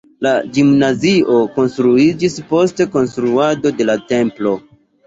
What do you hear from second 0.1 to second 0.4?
La